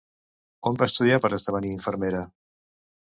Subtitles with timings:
[0.69, 2.27] On va estudiar per esdevenir infermera?